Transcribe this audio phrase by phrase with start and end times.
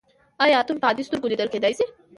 [0.43, 1.85] ایا اتوم په عادي سترګو لیدل کیدی شي.